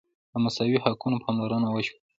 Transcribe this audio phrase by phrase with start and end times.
[0.31, 1.99] د مساوي حقونو پاملرنه وشوه.